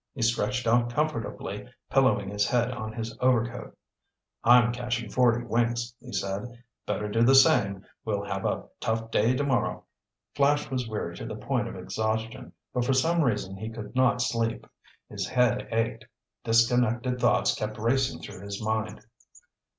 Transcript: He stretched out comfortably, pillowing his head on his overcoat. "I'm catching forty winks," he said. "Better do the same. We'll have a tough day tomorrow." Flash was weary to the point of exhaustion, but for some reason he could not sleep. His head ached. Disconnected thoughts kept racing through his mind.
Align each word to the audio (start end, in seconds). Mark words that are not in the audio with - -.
He 0.15 0.23
stretched 0.23 0.65
out 0.65 0.91
comfortably, 0.91 1.69
pillowing 1.91 2.29
his 2.31 2.47
head 2.47 2.71
on 2.71 2.91
his 2.91 3.15
overcoat. 3.21 3.77
"I'm 4.43 4.71
catching 4.73 5.11
forty 5.11 5.45
winks," 5.45 5.93
he 5.99 6.11
said. 6.11 6.63
"Better 6.87 7.07
do 7.07 7.21
the 7.21 7.35
same. 7.35 7.85
We'll 8.03 8.23
have 8.23 8.43
a 8.43 8.63
tough 8.79 9.11
day 9.11 9.35
tomorrow." 9.35 9.83
Flash 10.33 10.71
was 10.71 10.89
weary 10.89 11.15
to 11.17 11.25
the 11.27 11.35
point 11.35 11.67
of 11.67 11.75
exhaustion, 11.75 12.51
but 12.73 12.83
for 12.83 12.93
some 12.93 13.21
reason 13.21 13.57
he 13.57 13.69
could 13.69 13.93
not 13.95 14.23
sleep. 14.23 14.65
His 15.07 15.27
head 15.27 15.67
ached. 15.71 16.05
Disconnected 16.43 17.19
thoughts 17.19 17.53
kept 17.53 17.77
racing 17.77 18.23
through 18.23 18.41
his 18.41 18.59
mind. 18.59 19.05